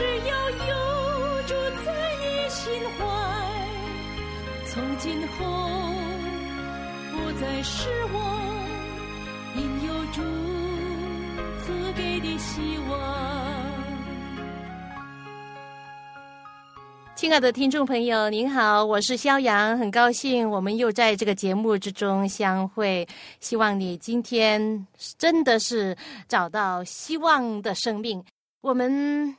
[0.00, 3.04] 只要有主在你心怀，
[4.66, 5.44] 从今后
[7.12, 8.40] 不再失望，
[9.56, 10.22] 因有主
[11.60, 12.98] 赐给的希望。
[17.14, 23.06] 亲爱的听众朋友，您好，我是肖阳，很高兴我们又在这个节目之中相会。
[23.40, 24.86] 希望你今天
[25.18, 25.94] 真的是
[26.26, 28.24] 找到希望的生命。
[28.62, 29.36] 我们。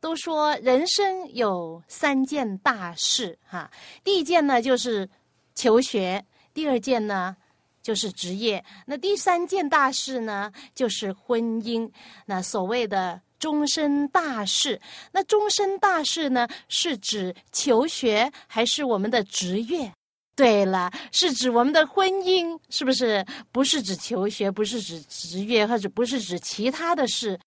[0.00, 3.70] 都说人生有三件大事，哈，
[4.02, 5.08] 第一件呢就是
[5.54, 6.24] 求学，
[6.54, 7.36] 第二件呢
[7.82, 11.90] 就是职业，那第三件大事呢就是婚姻。
[12.24, 14.80] 那所谓的终身大事，
[15.12, 19.92] 那终身大事呢是指求学还是我们的职业？
[20.34, 23.22] 对了，是指我们的婚姻，是不是？
[23.52, 27.38] 不是指求学，不是指职业，或者不是指其他的事。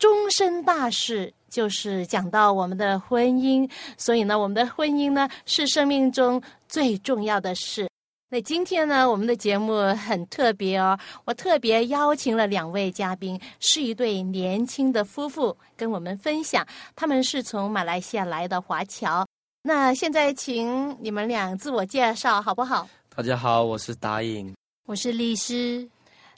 [0.00, 7.86] 终身大事就是讲到我们的婚姻，所以呢，我们的婚姻呢是生命中最重要的事。
[8.30, 16.66] 那今天呢，我们的节目很特别哦，我特别邀请了两位嘉宾，是一对年轻的夫妇，跟我们分享。
[16.96, 19.26] 他们是从马来西亚来的华侨。
[19.62, 22.88] 那现在请你们俩自我介绍好不好？
[23.14, 24.54] 大家好，我是达颖，
[24.86, 25.86] 我是律师，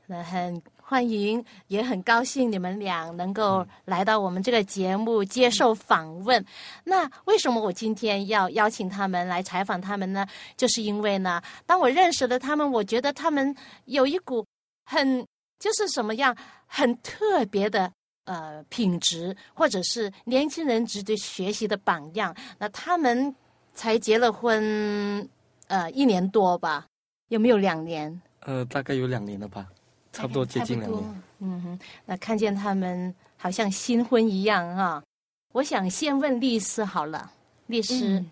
[0.08, 0.60] 那很。
[0.92, 6.44] 欢迎，也很高兴你们俩能够来到我们这个节目接受访问。
[6.84, 10.26] 那为什么我今天要邀请他们来采访他们呢？
[10.54, 13.56] 就是因为呢，当我认识了他们，我觉得他们
[13.86, 14.44] 有一股
[14.84, 15.27] 很
[15.58, 16.36] 就是什么样
[16.67, 17.90] 很特别的
[18.27, 22.36] 呃品质，或者是年轻人值得学习的榜样。
[22.58, 23.34] 那他们
[23.72, 25.27] 才结了婚
[25.68, 26.84] 呃一年多吧？
[27.28, 28.20] 有没有两年？
[28.40, 29.67] 呃，大概有两年了吧。
[30.12, 35.02] 差不多接近两年，嗯哼，那看见他们好像新婚一样哈。
[35.52, 37.33] 我想先问律师好了，
[37.67, 38.24] 律师，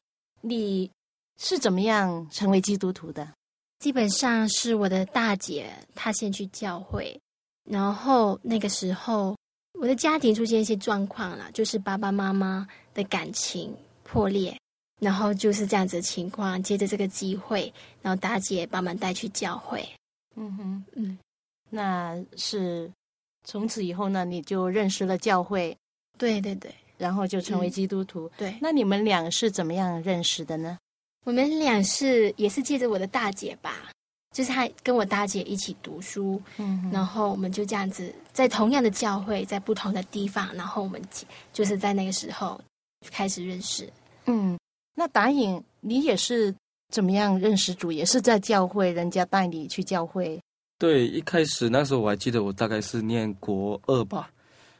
[0.42, 0.90] 你
[1.38, 3.26] 是怎么样成为基督徒的？
[3.78, 7.18] 基本上是我的大姐她先去教会，
[7.64, 9.36] 然后那个时候
[9.78, 14.54] 我的家庭出现一些状况了，就是爸爸妈妈的感情破裂，
[15.00, 16.62] 然后就是这样子的情况。
[16.62, 19.86] 接着这个机会，然后大姐把我们带去教会，
[20.36, 21.18] 嗯哼，嗯。
[21.70, 22.90] 那是
[23.44, 25.76] 从此以后呢，你就认识了教会，
[26.18, 28.30] 对对对，然后就成为基督徒。
[28.36, 30.76] 对，那你们俩是怎么样认识的呢？
[31.24, 33.90] 我们俩是也是借着我的大姐吧，
[34.34, 41.00] 就是她跟我大姐一起读书，嗯，然后我们就这样子在同样的教会，在不同的地方，然后我们
[41.52, 42.60] 就是在那个时候
[43.10, 43.88] 开始认识。
[44.26, 44.58] 嗯，
[44.94, 46.54] 那达颖，你也是
[46.92, 47.92] 怎么样认识主？
[47.92, 50.40] 也是在教会，人家带你去教会。
[50.80, 54.30] 对，一开始那时候我还记得，我大概是念国二吧。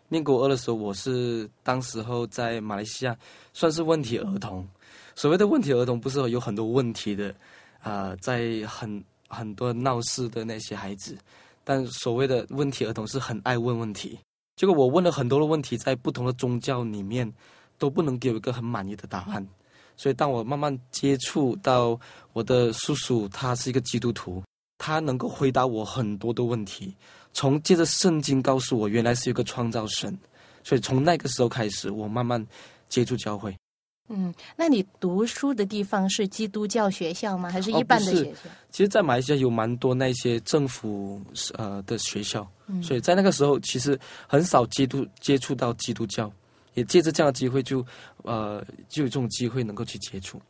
[0.09, 3.15] 念国二的时候，我是当时候在马来西亚
[3.53, 4.67] 算是问题儿童。
[5.15, 7.35] 所谓的问题儿童，不是有很多问题的
[7.83, 11.15] 啊，在很很多闹事的那些孩子。
[11.65, 14.19] 但所谓的问题儿童是很爱问问题。
[14.57, 17.31] 结果我问了很多的问题，在不同的宗教里面
[17.77, 19.47] 都不能给我一个很满意的答案。
[19.99, 22.01] 所以当我慢慢接触到
[22.33, 24.43] 我的叔叔，他是一个基督徒。
[24.83, 26.97] 他能够回答我很多的问题，
[27.35, 30.19] 从借着圣经告诉我，原来是一个创造神，
[30.65, 32.45] 所以从那个时候开始，我慢慢
[32.89, 33.55] 接触教会。
[34.09, 37.51] 嗯，那你读书的地方是基督教学校吗？
[37.51, 38.49] 还是一般的学校？
[38.71, 41.21] 其实，在马来西亚有蛮多那些政府
[41.59, 42.51] 呃的学校，
[42.83, 46.33] 所以在那个时候，其实很少接触接触到基督教，
[46.73, 47.85] 也借着这样的机会，就
[48.23, 50.41] 呃就有这种机会能够去接触。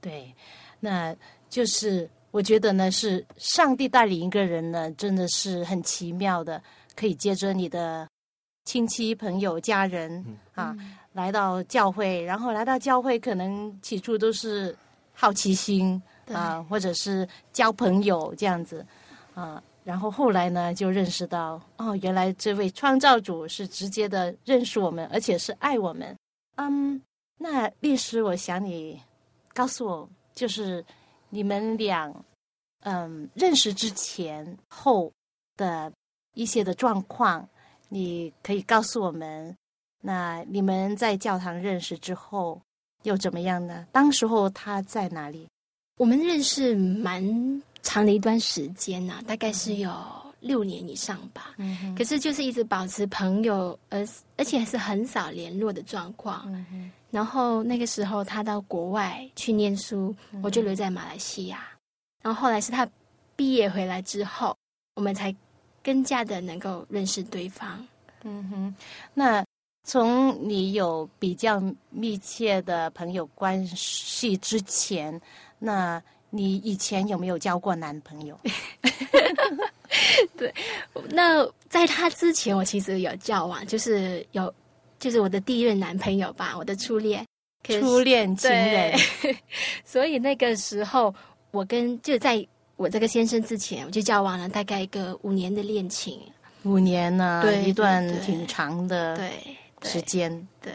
[0.00, 0.32] 对，
[0.78, 1.12] 那
[1.50, 2.08] 就是。
[2.34, 6.60] 我觉得呢，是上帝带领一个人呢，真的是很奇妙的，
[6.96, 8.08] 可以接着你的
[8.64, 10.76] 亲戚、朋友、家人啊，
[11.12, 14.76] 来到教会，然后来到教会，可能起初都是
[15.12, 18.84] 好奇心啊，或者是交朋友这样子
[19.32, 26.12] 啊，然后后来呢，就认识到哦，原来这位创造主是直接的认识我们，而且是爱我们。
[26.56, 27.00] 嗯，
[27.38, 29.00] 那律师，我想你
[29.54, 30.84] 告诉我，就是。
[31.34, 32.14] 你们俩，
[32.82, 35.12] 嗯，认识之前后
[35.56, 35.92] 的
[36.34, 37.48] 一些的状况，
[37.88, 39.52] 你可以告诉我们。
[40.00, 42.60] 那你们在教堂认识之后
[43.02, 43.84] 又怎么样呢？
[43.90, 45.48] 当时候他在哪里？
[45.96, 47.20] 我们认识蛮
[47.82, 49.92] 长的一段时间呐、大概是有
[50.38, 51.54] 六年以上吧。
[51.56, 56.48] 嗯，可是就是一直保持朋友，而而且还是很少联络的状况。
[57.14, 60.12] 然后那个时候他到国外去念书，
[60.42, 61.64] 我就留在马来西亚。
[62.20, 62.84] 然后后来是他
[63.36, 64.56] 毕业回来之后，
[64.96, 65.32] 我们才
[65.80, 67.86] 更加的能够认识对方。
[68.24, 68.74] 嗯哼。
[69.14, 69.44] 那
[69.84, 75.20] 从你有比较密切的朋友关系之前，
[75.60, 78.36] 那你以前有没有交过男朋友？
[80.36, 80.52] 对
[81.10, 84.52] 那在他之前，我其实有交往，就是有，
[84.98, 87.24] 就是我的第一任男朋友吧，我的初恋。
[87.66, 89.36] 初恋情人对，
[89.86, 91.14] 所以那个时候，
[91.50, 92.46] 我跟就在
[92.76, 96.20] 我这个先生之前，我就交往了大概一个五年的恋情。
[96.64, 99.30] 五年呢，对一段挺长的对，
[99.80, 100.48] 对时间。
[100.60, 100.72] 对。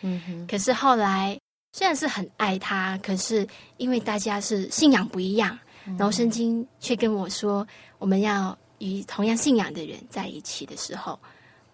[0.00, 1.38] 嗯哼，可是后来
[1.72, 3.46] 虽然是很爱他，可是
[3.76, 7.66] 因为大家是信仰不一样，然后圣经却跟我说，
[7.98, 11.18] 我们要与同样信仰的人在一起的时候，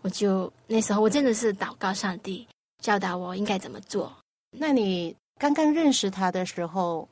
[0.06, 2.46] 我就那时候我真的是祷告上帝
[2.80, 4.16] 教导我应该怎么做。
[4.56, 7.08] 那你刚刚认识他的时候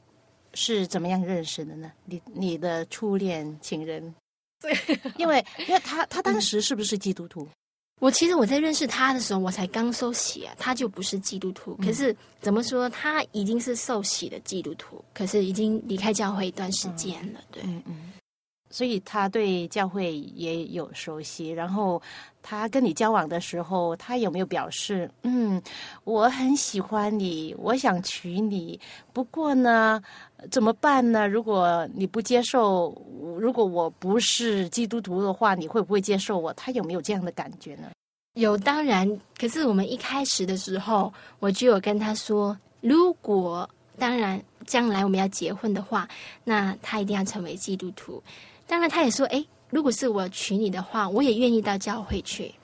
[0.52, 1.91] 是怎么样认识的呢？
[2.05, 4.14] 你你的初恋情人？
[4.62, 4.73] 对，
[5.17, 7.49] 因为因为他他当时是不是基督徒？
[8.00, 11.75] 我其实我在认识他的时候，我才刚受洗啊，他就不是基督徒。
[11.79, 17.41] 可是怎么说，他已经是受洗的基督徒，可是已经离开教会一段时间了。
[17.50, 18.12] 对，嗯嗯。
[18.74, 22.02] 所以他对教会也有熟悉，然后
[22.42, 25.62] 他跟你交往的时候，他有没有表示，嗯，
[26.02, 28.80] 我很喜欢你，我想娶你，
[29.12, 30.02] 不过呢，
[30.50, 31.28] 怎么办呢？
[31.28, 33.00] 如果你不接受，
[33.38, 36.52] 如果我不是基督徒的话，你会不会接受我？
[36.54, 37.90] 他有没有这样的感觉呢？
[38.34, 46.08] 有当然，可是我们一开始的时候，我就有跟他说，如果当然将来我们要结婚的话，
[46.42, 48.20] 那他一定要成为基督徒。
[48.66, 52.55] 当然，他也说，诶，如果是我娶你的话，我也愿意到教会去。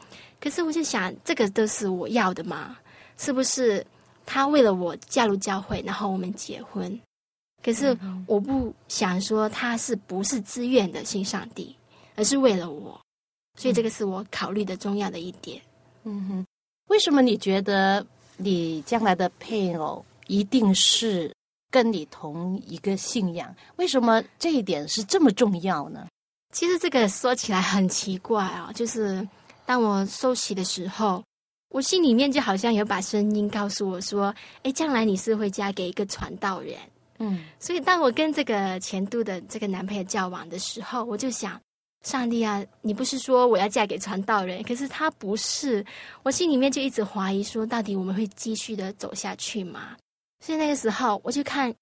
[0.41, 2.77] 可是我就想，这个都是我要的嘛，
[3.17, 3.87] 是不是？
[4.27, 7.01] 他为了我嫁入教会，然后我们结婚。
[7.65, 11.75] 可是我不想说他是不是自愿的信上帝，
[12.15, 12.99] 而是为了我。
[13.59, 15.61] 所以这个是我考虑的重要的一点。
[16.05, 16.47] 嗯哼，
[16.89, 18.07] 为什么你觉得
[18.37, 21.35] 你将来的配偶一定是
[21.71, 23.55] 跟你同一个信仰？
[23.77, 26.07] 为什么这一点是这么重要呢？
[26.53, 29.27] 其实这个说起来很奇怪啊、就是
[29.65, 31.23] 当我受洗的时候，
[31.69, 34.35] 我心里面就好像有把声音告诉我说
[34.65, 36.77] ：“哎，将来你是会嫁给一个传道人。”
[37.23, 41.61] 嗯所以当我跟这个前度的这个男朋友交往的时候，我就想，
[42.03, 45.85] 上帝啊，你不是说我要嫁给传道人，可是他不是，
[46.23, 49.97] 我心里面就一直怀疑说，到底我们会继续的走下去吗？
[50.41, 51.73] 所以那个时候我就看，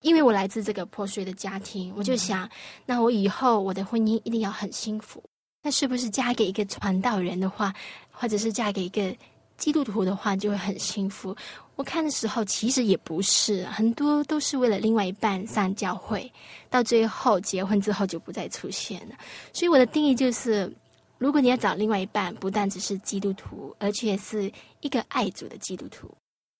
[0.00, 2.48] 因为我来自这个破碎的家庭，我就想，
[2.84, 5.22] 那我以后我的婚姻一定要很幸福。
[5.62, 7.74] 那是不是嫁给一个传道人的话，
[8.10, 9.14] 或者是嫁给一个
[9.56, 11.36] 基督徒的话，就会很幸福？
[11.74, 16.32] 我看的时候，其实也不是，很多都是为了另外一半上教会，
[16.70, 19.16] 到最后结婚之后就不再出现了。
[19.52, 20.72] 所以我的定义就是，
[21.18, 26.08] 如果你要找另外一半，不但只是基督徒，而且是一个爱主的基督徒。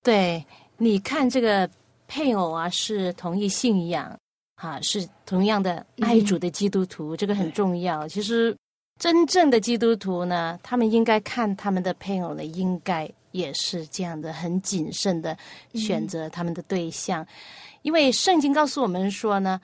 [0.03, 0.45] 对，
[0.79, 1.69] 你看这个
[2.07, 4.17] 配偶啊，是同一信仰
[4.57, 8.07] 啊，是同样的爱主的基督徒，这个很重要。
[8.07, 8.57] 其实
[8.99, 15.37] 真正的基督徒呢，他们应该看他们的配偶呢，应该也是这样的，很谨慎的
[15.75, 17.27] 选择他们的对象，
[17.83, 19.61] 因为圣经告诉我们说呢。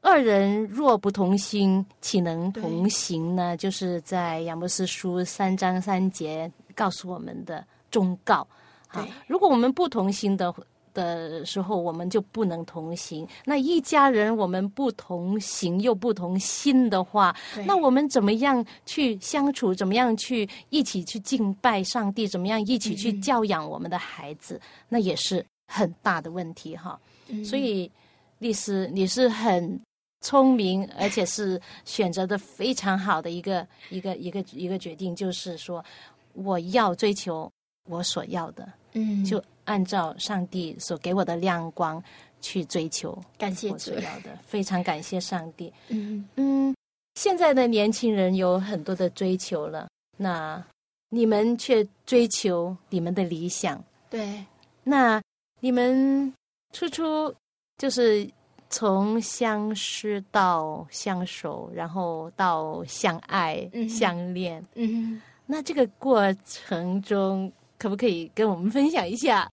[0.00, 3.56] 二人若不同心，岂能同行呢？
[3.56, 8.46] 就是在雅摩斯书三章三节告诉我们的忠告。
[8.88, 10.52] 啊，如果我们不同心的
[10.94, 13.28] 的时候，我们就不能同行。
[13.44, 19.72] 那一家人我们不同行又不同心的话，那我们怎么样去相处？
[19.74, 22.26] 怎么样去一起去敬拜上帝？
[22.26, 24.60] 怎么样一起去嗯教养我们的孩子？
[24.88, 26.98] 那也是很大的问题哈。
[27.28, 27.90] 嗯所以，
[28.38, 29.80] 丽丝，你是很
[30.22, 35.84] 聪明，而且是选择的非常好的一个一个一个一个决定，就是说，
[36.32, 37.48] 我要追求
[37.88, 42.02] 我所要的，嗯，就按照上帝所给我的亮光
[42.40, 43.94] 去追求感谢所。
[43.94, 44.36] 要的。
[44.46, 45.72] 非常感谢上帝。
[45.88, 46.74] 嗯，嗯，
[47.14, 50.62] 现在的年轻人有很多的追求了，那
[51.10, 53.82] 你们却追求你们的理想。
[54.08, 54.44] 对，
[54.84, 55.20] 那
[55.60, 56.32] 你们
[56.72, 57.34] 初初
[57.76, 58.28] 就是
[58.70, 64.64] 从相识到相守，然后到相爱、嗯相恋。
[64.74, 69.50] 嗯，那这个过程中可不可以跟我们分享一下？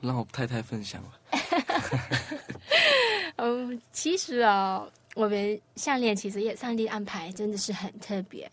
[0.00, 1.10] 让我太太分享吧。
[3.36, 8.50] 嗯，其实哦，我们项链其实也上帝安排真的是很特别，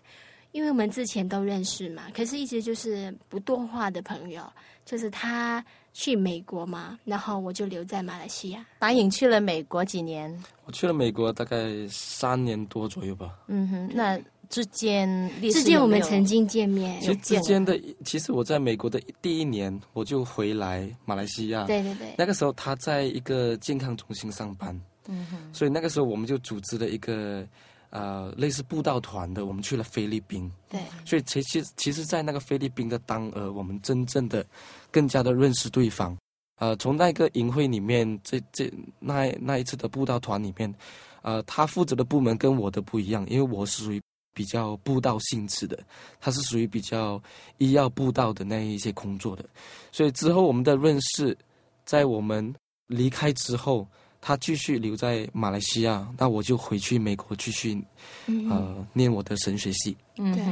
[0.52, 4.42] 因为我们之前都认识嘛，可是一直就是不多话的朋友，
[4.86, 5.64] 就是他
[5.94, 8.66] 去美国嘛，然后我就留在马来西亚。
[8.80, 10.44] 达颖去了美国几年？
[10.66, 13.38] 我去了美国大概三年多左右吧。
[13.48, 14.20] 嗯哼，那
[14.52, 15.08] 之间
[15.40, 21.64] 之间我们曾经见面其，实之间的，其实我在美国的第一年我就回来马来西亚。
[21.66, 27.48] 对对对，那个时候他在一个健康中心上班，嗯哼，所以那个时候我们就组织了一个
[27.92, 30.52] 呃类似布道团的，我们去了菲律宾。
[30.70, 34.46] 对所以其其其实，在那个菲律宾的当儿，我们真正的
[34.92, 36.16] 更加的认识对方。
[36.60, 40.72] 呃，从那个营会里面，这这那那一次的布道团里面，
[41.24, 44.00] 呃，他负责的部门跟我的不一样，因为我是属于
[44.34, 45.78] 比较布道性质的，
[46.20, 47.22] 他是属于比较
[47.58, 49.46] 医药布道的那一些工作的。
[49.92, 51.38] 所以之后我们的认识，
[51.86, 52.54] 在我们
[52.88, 53.88] 离开之后，
[54.20, 57.74] 他继续留在马来西亚，那我就回去美国继续
[58.28, 59.98] 嗯呃念我的神学系。
[60.18, 60.44] 嗯对，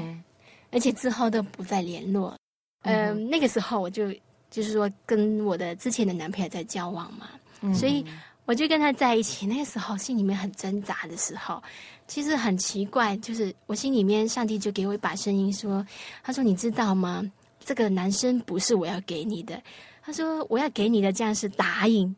[0.72, 2.36] 而且之后都不再联络。
[2.82, 4.12] 嗯嗯、那个时候我就
[4.50, 7.30] 就是说跟我的之前的男朋友在交往嘛，
[7.62, 8.04] 嗯所以
[8.46, 9.46] 我就跟他在一起。
[9.46, 11.62] 那个时候心里面很挣扎的时候，
[12.10, 15.86] 其实很奇怪，就是我心里面上帝就给我一把声音说
[16.24, 17.24] ：“他说你知道吗？
[17.64, 19.62] 这个男生不是我要给你的。
[20.02, 22.14] 他说我要给你的这样是答应。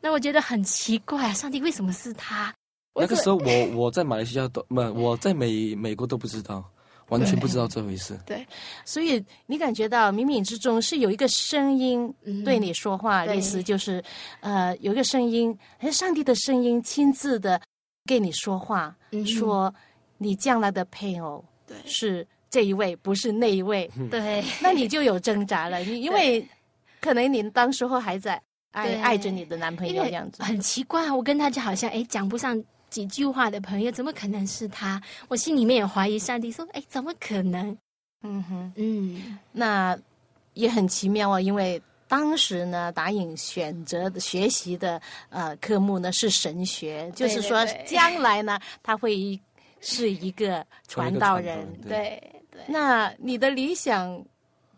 [0.00, 2.54] 那我觉得很奇怪，上帝为什么是他？
[2.94, 6.64] 那个怎时候我我在马来西亚都不，我在美美国都不知道，
[7.10, 8.18] 完全不知道这回事。
[8.24, 8.46] 对
[8.86, 14.02] 所以你感觉到冥冥之中是有一个声音嗯对你说话，对意思就是，
[14.40, 17.60] 呃，有一个声音，哎，上帝的声音亲自的
[18.04, 19.74] 跟你说话，嗯说
[20.18, 21.76] 你将来的配偶对。
[21.86, 24.44] 是这一位，不是那一位，对。
[24.62, 26.46] 那你就有挣扎了，你因为
[27.00, 28.40] 可能你当时候还在
[28.72, 35.02] 爱爱着你的男朋友这样子，很奇怪，我跟他就好像哎讲不上几句话的朋友，怎么可能是他？
[35.28, 37.76] 我心里面也怀疑上帝，说哎怎么可能？
[38.22, 38.72] 嗯哼。
[38.76, 39.98] 嗯，那
[40.52, 49.38] 也很奇妙啊，因为当时呢，达颖选择的学习的呃科目呢是神学，对就是说对对将来呢他会
[49.80, 51.66] 是一个传道人。
[51.82, 54.24] 对对对那你的理想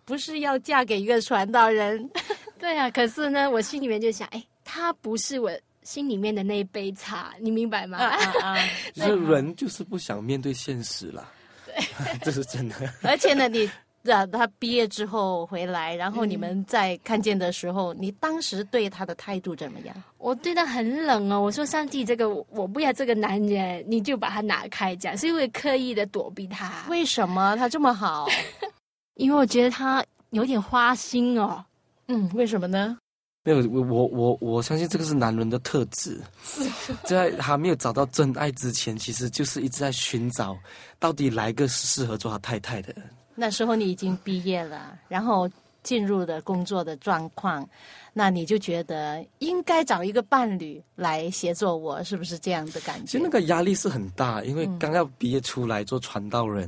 [0.05, 2.09] 不是要嫁给一个传道人？
[2.59, 2.91] 对啊！
[2.91, 5.51] 可是呢，我心里面就想，哎，他不是我
[5.83, 7.99] 心里面的那一杯茶，你明白吗？
[7.99, 8.57] 啊啊
[8.97, 11.31] 是人就是不想面对现实啦，
[12.23, 12.77] 这是真的。
[13.03, 13.69] 而且呢，你。
[14.07, 19.95] 呃，他毕业之后回来，然后你们在看见的时候，你当时对他的态度怎么样？
[20.19, 28.27] 我对他很冷哦，我说上帝，这个我我不要这个男人，你就把他拿开，这样，所以我也刻意的躲避他，为什么他这么好？
[29.15, 31.65] 因为我觉得他有点花心哦。
[32.09, 32.99] 嗯，为什么呢？
[33.43, 36.21] 没有，我我我我相信这个是男人的特质，
[37.07, 40.57] 在还没有找到真爱之前，其实就是一直在寻找
[40.99, 43.05] 到底来个是适合做他太太的人。
[43.37, 45.49] 那时候你已经毕业了，然后
[45.83, 47.69] 进入的工作的状况，
[48.13, 53.05] 那你就觉得应该找一个伴侣来协作我，是不是这样的感觉？
[53.07, 56.67] 其实那个压力是很大，因为刚要毕业出来做传道人，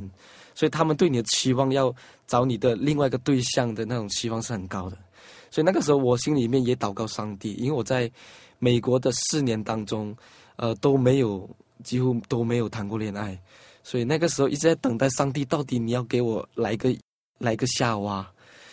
[0.54, 1.92] 所以他们对你的期望要
[2.26, 4.96] 找你的另外一个对象的那种期望是很高的。
[5.50, 8.08] 所以那个时候我心里面也祷告上帝，因为我在
[8.58, 10.14] 美国的四年当中，
[10.56, 11.48] 呃都没有
[11.82, 13.36] 几乎都没有谈过恋爱，
[13.88, 16.94] 所以那个时候一直在等待上帝，到底你要给我来个
[17.38, 18.30] 来个夏娃，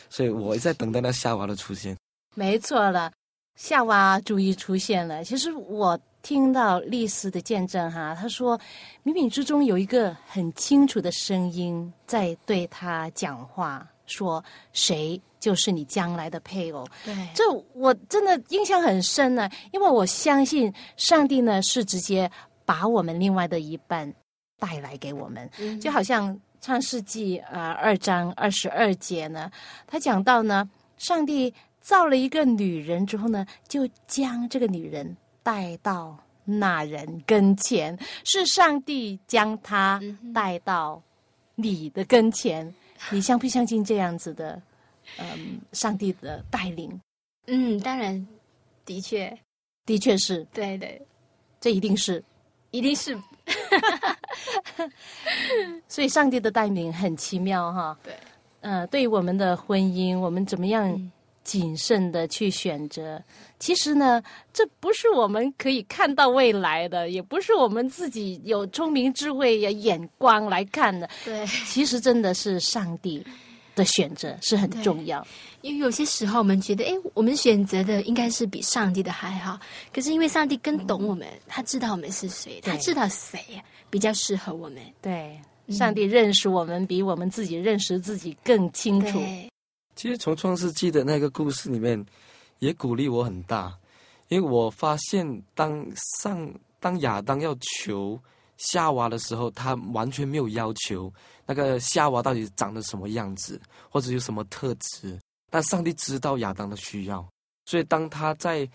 [0.10, 1.96] 所以我一直在等待那夏娃的出现。
[2.34, 3.10] 没错了，
[3.56, 5.24] 夏娃终于出现了。
[5.24, 8.60] 其实我听到丽丝的见证哈，她说
[9.06, 14.44] 冥冥之中有一个很清楚的声音在对她讲话，说
[14.74, 16.86] 谁就是你将来的配偶。
[17.06, 22.30] 对，这我真的印象很深呢，因为我相信上帝呢是直接
[22.66, 24.14] 把我们另外的一半
[24.58, 25.80] 带来给我们，嗯。
[25.80, 29.52] 就好像创世纪呃二章二十二节呢，
[29.88, 40.02] 他讲到呢，上帝造了一个女人之后呢，就将这个女人带到那人跟前，是上帝将她
[40.34, 41.02] 带到
[41.56, 42.74] 你的跟前，
[43.12, 44.62] 你相不相信这样子的？
[45.20, 47.00] 嗯，上帝的带领，
[47.46, 48.28] 嗯，当然，
[48.86, 49.38] 的确，
[49.86, 51.00] 的确是，对对，
[51.62, 52.24] 这一定是。
[52.72, 53.16] 一定是
[55.88, 57.98] 所以，上帝的带领很奇妙哈。
[58.04, 58.14] 对，
[58.62, 61.12] 呃，对于我们的婚姻，我们怎么样嗯
[61.44, 63.22] 谨慎的去选择？
[63.60, 64.22] 其实呢，
[64.52, 71.08] 这不是我们可以看到未来的，也不是我们自己有聪明智慧呀眼光来看的。
[71.24, 73.26] 对，其实真的是上帝，
[73.76, 75.26] 的选择是很重要。
[75.62, 79.60] 因为有些时候我们觉得，哎，我们选择的应该是比上帝的还好。
[79.94, 83.40] 可是因为上帝更懂我们，他知道我们是谁，他知道谁
[83.90, 84.78] 比较适合我们。
[85.02, 85.40] 对，
[85.70, 89.20] 上帝认识我们比我们自己认识自己更清楚。
[89.96, 92.06] 其实从创世纪的那个故事里面，
[92.60, 93.76] 也鼓励我很大，
[94.28, 95.86] 因为我发现当
[96.22, 98.20] 上当亚当要求
[98.58, 101.12] 夏娃的时候，他完全没有要求
[101.46, 103.60] 那个夏娃到底长得什么样子，
[103.90, 105.20] 或者有什么特质。
[105.52, 107.26] 但上帝知道亚当的需要，
[107.66, 108.68] 所以当他在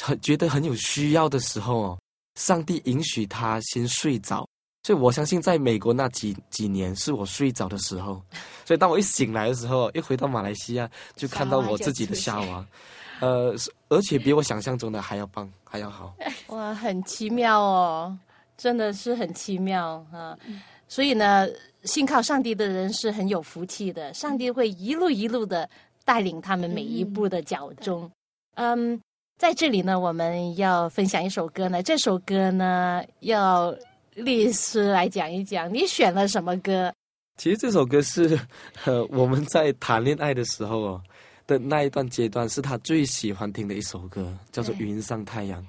[0.00, 1.98] 很觉得很有需要的时候哦，
[2.34, 4.46] 上帝允许他先睡着。
[4.82, 8.22] 所以我相信，在美国那几几年是我睡着的时候。
[8.66, 12.66] 所以当我一醒来的时候，一回到马来西亚，就看到我自己的夏娃，
[13.20, 13.54] 呃，
[13.88, 16.14] 而且比我想象中的还要棒，还要好。
[16.48, 18.18] 哇，很奇妙哦，
[18.56, 20.38] 真的是很奇妙啊！
[20.88, 21.48] 所以呢，
[21.84, 25.68] 信靠上帝的人是很有福气的，上帝会一路一路的。
[26.06, 28.10] 带领他们每一步的脚中，
[28.56, 29.00] 嗯，
[29.38, 31.82] 在这里呢，我们要分享一首歌呢。
[31.82, 33.74] 这首歌呢，要
[34.12, 35.72] 律师来讲一讲。
[35.72, 36.92] 你选了什么歌？
[37.38, 38.38] 其实这首歌是，
[38.84, 41.02] 呃，我们在谈恋爱的时候哦
[41.46, 45.62] 的那一段阶段，是他最喜欢听的一首歌，叫做《云上太阳》。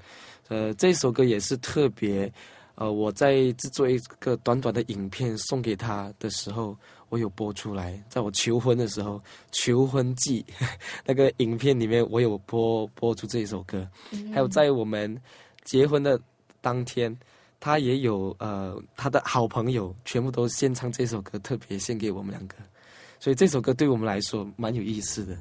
[0.50, 2.30] 呃，这首歌也是特别，
[2.76, 6.78] 呃，我在制作一个短短的影片送给他的时候。
[7.10, 10.44] 我有播出来，在我求婚的时候，求婚记
[11.06, 13.88] 那个影片里面，我有播播出这一首歌。
[14.34, 15.16] 还有在我们
[15.64, 16.20] 结婚的
[16.62, 17.16] 当天，
[17.60, 22.56] 他也有呃，他的好朋友全部都献唱这首歌，特别献给我们两个。
[23.20, 25.38] 所以这首歌对我们来说蛮有意思的，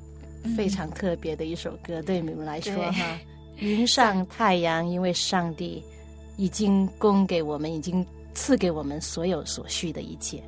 [0.54, 3.18] 非常特别的一首歌，对你们来说哈。
[3.56, 5.82] 云上太阳，因为上帝
[6.36, 10.42] 已经供给我们，已经赐给我们所有所需的一切。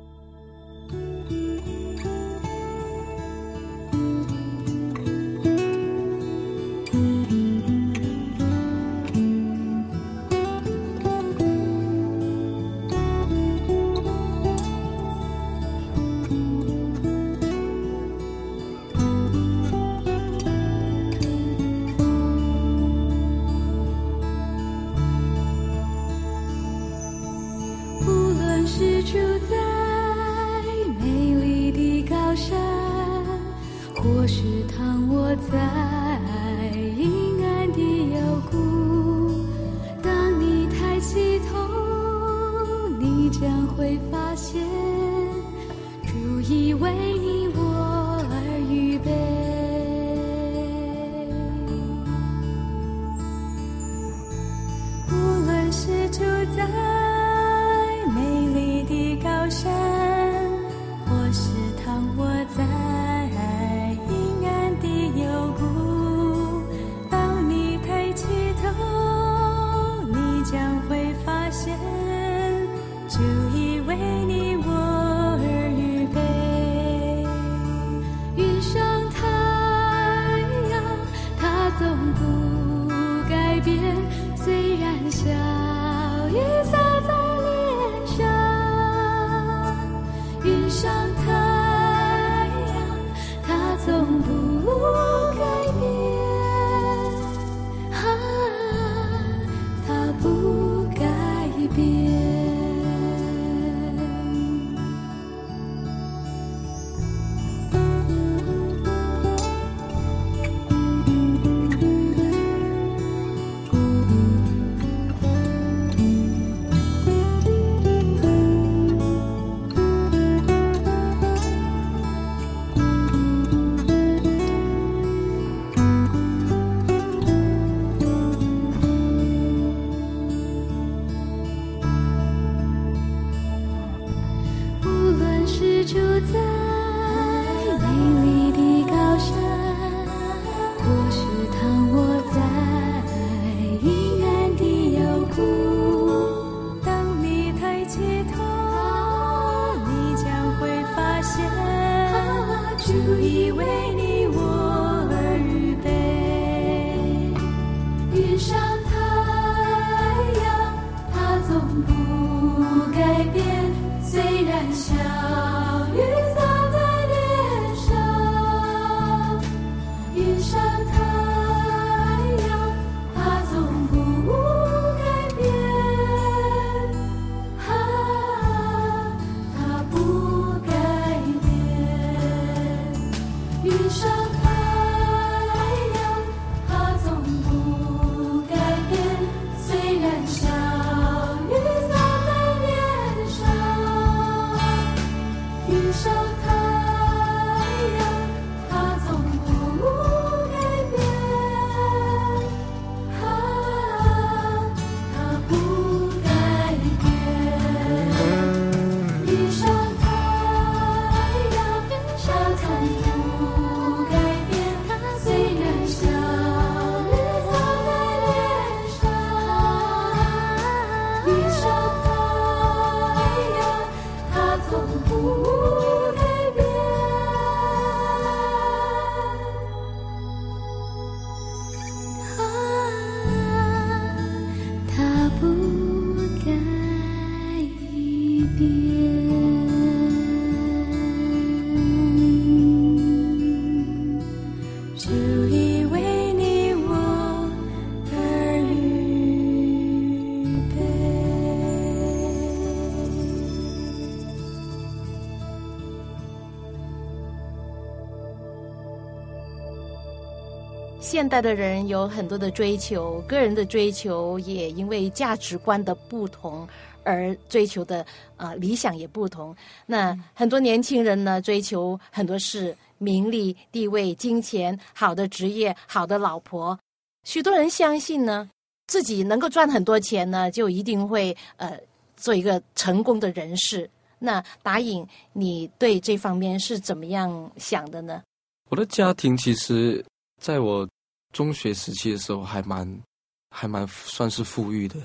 [261.27, 266.65] 现代的人有很多的追求，个人的追求也因为价值观的不同
[267.03, 267.99] 而追求的
[268.37, 269.53] 啊、呃理想也不同。
[269.85, 276.79] 那很多年轻人呢，追求很多是名利、地位、金钱、好的职业、好的老婆。
[277.25, 278.49] 许多人相信呢，
[278.87, 281.77] 自己能够赚很多钱呢，就一定会呃
[282.15, 283.89] 做一个成功的人士。
[284.17, 288.21] 那达颖，你对这方面是怎么样想的呢？
[288.69, 290.01] 我的家庭其实
[290.41, 290.87] 在我
[291.33, 293.01] 中学时期的时候还蛮
[293.49, 294.95] 还蛮算是富裕的，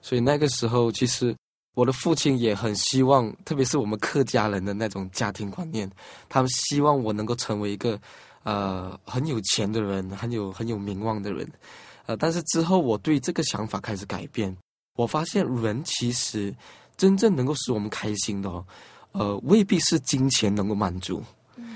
[0.00, 1.34] 所以那个时候其实
[1.74, 5.90] 我的父亲也很希望，特别是我们客家人的那种家庭观念，
[6.28, 7.98] 他们希望我能够成为一个
[8.42, 11.50] 呃很有钱的人，很有很有名望的人。
[12.06, 14.54] 呃，但是之后我对这个想法开始改变，
[14.96, 16.54] 我发现人其实
[16.96, 18.66] 真正能够使我们开心的哦，
[19.12, 21.22] 呃，未必是金钱能够满足。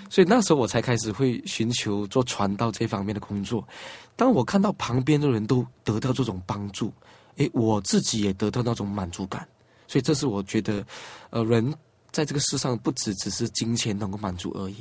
[0.08, 3.66] 所以那时候我才开始会寻求做传道这方面的工作。
[4.14, 6.92] 当我看到旁边的人都得到这种帮助，
[7.36, 9.46] 诶，我自己也得到那种满足感。
[9.88, 10.84] 所以这是我觉得，
[11.30, 11.72] 呃，人
[12.10, 14.76] 在这个世上不只只是金钱能够满足而已。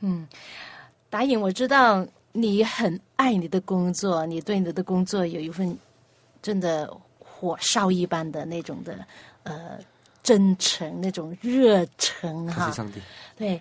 [0.00, 0.26] 嗯，
[1.10, 5.76] 达颖，我知道你很爱你的工作，你对你的工作有一份
[6.40, 9.04] 真的火烧一般的那种的
[9.42, 9.78] 呃
[10.22, 12.76] 真诚，那种热忱哈感谢。
[12.76, 13.00] 上帝。
[13.36, 13.60] 对，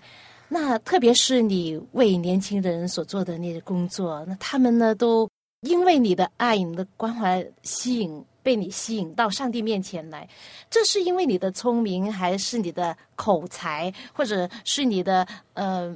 [0.50, 5.30] 那特别是你为年轻人所做的那些工作，那他们呢都
[5.62, 10.28] 因为你的爱、你的关怀吸引，被你吸引到上帝面前来。
[10.70, 15.94] 这是因为你的聪明，还是你的口才，或者是你的呃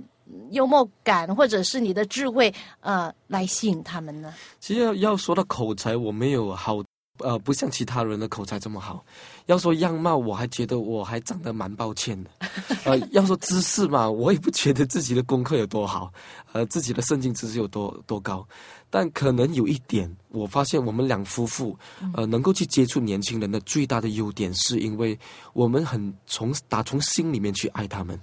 [0.50, 4.34] 幽默感，或者是你的智慧呃来吸引他们呢？
[4.60, 6.84] 其实要要说到口才，我没有好，
[7.20, 9.06] 呃，不像其他人的口才这么好。
[9.52, 12.30] 要说样貌，我还觉得我还长得蛮抱歉的。
[12.86, 16.12] 呃，要说知识嘛，我也不觉得自己的功课有多好，
[16.54, 18.48] 呃，自己的圣经知识有多多高。
[18.90, 21.78] 但可能有一点，我发现我们两夫妇，
[22.14, 25.20] 呃，能够去接触年轻人的最大的优点，是因为
[25.52, 28.18] 我们很从打从心里面去爱他们，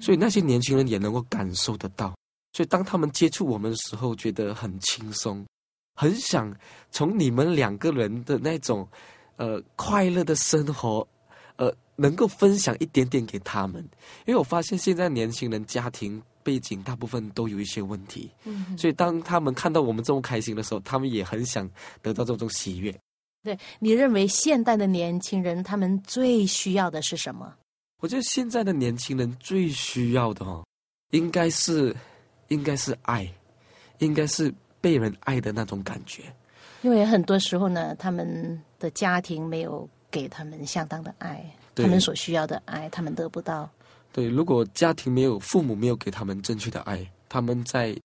[0.00, 2.12] 所以那些年轻人也能够感受得到。
[2.52, 5.46] 所以当他们接触我们的时候，觉得很轻松，
[5.94, 6.52] 很想
[6.90, 8.86] 从你们两个人的那种
[9.36, 11.06] 呃快乐的生活，
[11.56, 13.82] 呃，能够分享一点点给他们。
[14.26, 21.68] 因为我发现现在年轻人家庭背景大部分都有一些问题，嗯，所以当他们看到我们这么开心的时候，他们也很想
[22.00, 22.94] 得到这种喜悦。
[23.42, 27.52] 对你认为现代的年轻人他们最需要的是什么？
[28.00, 30.64] 我觉得现在的年轻人最需要的哦，
[31.10, 31.94] 应该是
[32.48, 33.28] 应该是爱，
[33.98, 36.22] 应该是被人爱的那种感觉。
[36.82, 43.68] 因为很多时候呢，他们的家庭没有给他们相当的爱，他们所需要的爱，他们得不到。
[44.12, 47.96] 对，如果家庭没有父母没有给他们正确的爱，他们在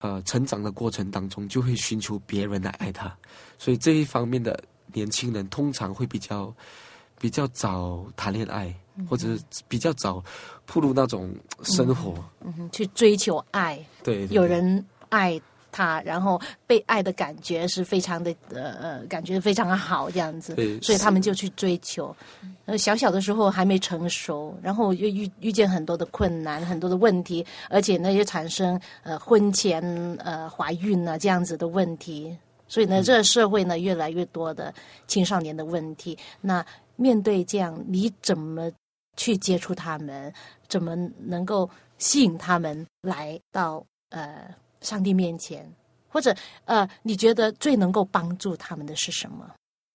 [0.00, 3.12] 呃成长的过程当中就会寻求别人来爱他，
[3.58, 6.54] 所以这一方面的年轻人通常会比较
[7.18, 8.72] 比较早谈恋爱，
[9.08, 10.22] 或者是比较早
[10.66, 12.14] 步入那种生活。
[12.44, 15.40] 嗯哼，去追求爱，对，对有人爱
[15.76, 22.14] 他，然后被爱的感觉是非常的呃呃，感觉非常的好这样子，所以他们就去追求。
[22.64, 29.82] 呃，小小的时候还没成熟，然后又遇遇见很多的困难、很多的问题，而且呢又产生呃婚前
[30.24, 32.36] 呃怀孕啊这样子的问题，
[32.66, 34.72] 所以呢，这个社会呢越来越多的
[35.06, 36.16] 青少年的问题。
[36.40, 36.64] 那
[36.96, 38.72] 面对这样，你怎么
[39.16, 40.32] 去接触他们？
[40.68, 44.52] 怎么能够吸引他们来到呃
[44.86, 45.70] 上帝面前？
[46.08, 49.50] 或者呃，你觉得最能够帮助他们的是什么？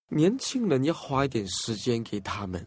[0.08, 2.64] 年轻人要花一点时间给他们，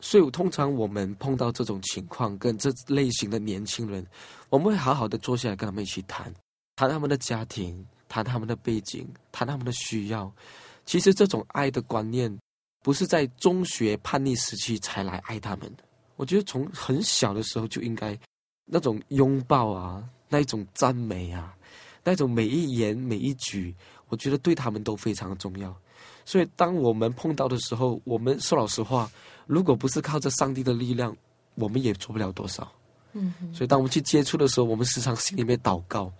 [0.00, 4.06] 所以通常我们碰到这种情况，跟这类型的年轻人，
[4.50, 6.32] 我们会好好的坐下来跟他们一起谈，
[6.76, 10.30] 谈他们的家庭，谈他们的背景，谈他们的需要。
[10.84, 12.38] 其实这种爱的观念，
[12.82, 15.82] 不是在中学叛逆时期才来爱他们的。
[16.16, 18.16] 我觉得从很小的时候就应该
[18.64, 21.56] 那种拥抱啊，那一种赞美啊，
[22.04, 23.74] 那种每一言每一举，
[24.08, 25.74] 我觉得对他们都非常重要。
[26.24, 29.10] 所以，当我们碰到的时候，我们说老实话，
[29.46, 31.16] 如果不是靠着上帝的力量，
[31.56, 32.70] 我们也做不了多少。
[33.12, 36.12] 嗯，所以，当我们去接触的时候，我们时常心里面祷告，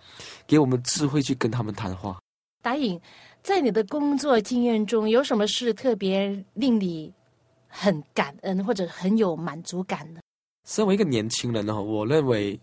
[0.45, 2.19] 给我们智慧去跟他们谈话。
[2.61, 2.99] 达颖，
[3.41, 7.11] 在你的工作经验中，有什么事特别令你
[7.67, 10.19] 很感恩或者很有满足感呢？
[10.65, 12.59] 身为一个年轻人呢，我认为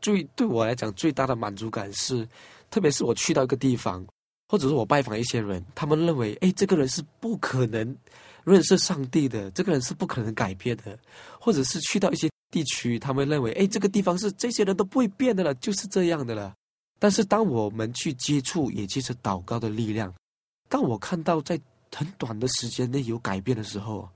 [0.00, 2.26] 最对我来讲最大的满足感是，
[2.74, 4.04] 特别是我去到一个地方，
[4.48, 7.96] 或者是我拜访一些人，他们认为，哎，这个人是不可能
[8.42, 10.98] 认识上帝的，这个人是不可能改变的，
[11.38, 16.52] 或者是去到一些地区，他们认为，哎，这个地方是这些人都不会变的了，就是这样的了。
[16.98, 20.12] 但是当我们去接触，也借着祷告的力量，
[20.68, 21.56] 当我看到在
[21.94, 24.08] 很短的时间内有改变的时候，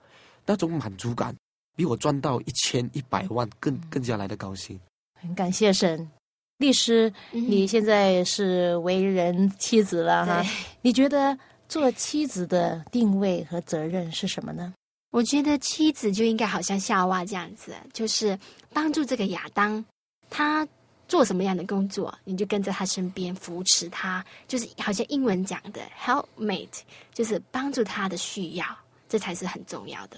[0.45, 1.33] 那种满足感
[1.77, 4.81] 比我赚到一千一百万更更加来的高兴。
[5.15, 6.11] 很感谢神，
[6.59, 10.45] 律师，你现在是为人妻子了哈？
[10.83, 14.75] 你觉得做妻子的定位和责任是什么呢？
[15.11, 18.37] 我觉得妻子就应该好像夏娃这样子，就是
[18.73, 19.85] 帮助这个亚当，
[20.29, 20.67] 他
[21.07, 26.81] 做什么样的工作，你就跟在他身边扶持他，就是好像英文讲的 helpmate，
[27.15, 28.67] 就是帮助他的需要，
[29.09, 30.17] 这才是很重要的。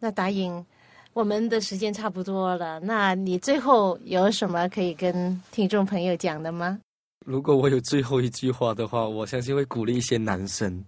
[0.00, 0.64] 那答应。
[1.16, 6.78] 我们的时间差不多了，那你最后有什么可以跟听众朋友讲的吗？
[7.24, 10.84] 如果我有最后一句话的话，我相信会鼓励一些男生，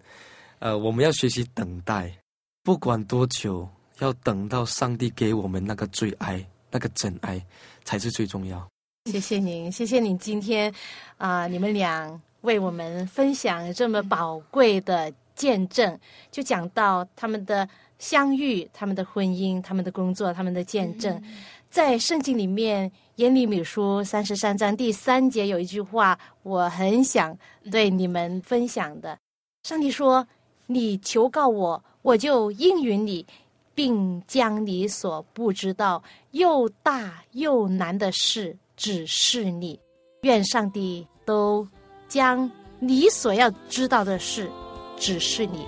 [0.58, 2.14] 呃，我们要学习等待，
[2.62, 3.66] 不管多久，
[4.00, 7.42] 要等到上帝给我们那个最爱、那个真爱，
[7.84, 8.68] 才是最重要。
[9.10, 10.70] 谢谢您，谢谢您今天
[11.16, 15.98] 啊，你们俩为我们分享这么宝贵的见证，
[16.30, 17.66] 就讲到他们的。
[17.98, 21.20] 相遇，他们的婚姻，他们的工作，他们的见证，
[21.68, 27.36] 在圣经里面，耶利米书三十三章第三节有一句话，我很想
[27.70, 29.18] 对你们分享的。
[29.64, 30.26] 上帝说
[30.66, 33.26] ：“你求告我，我就应允你，
[33.74, 39.78] 并将你所不知道又大又难的事指示你。
[40.22, 41.66] 愿上帝都
[42.06, 44.48] 将你所要知道的事
[44.96, 45.66] 指示你，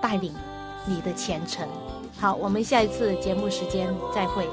[0.00, 0.32] 带领。”
[0.84, 1.66] 你的前程，
[2.18, 4.46] 好，我们下一次节目时间再会。